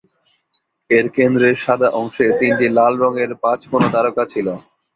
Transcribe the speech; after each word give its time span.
এর 0.89 1.05
কেন্দ্রের 1.15 1.55
সাদা 1.63 1.89
অংশে 1.99 2.25
তিনটি 2.39 2.65
লাল 2.77 2.93
রঙের 3.03 3.31
পাঁচ 3.43 3.59
কোনা 3.71 3.87
তারকা 3.93 4.23
ছিলো। 4.33 4.53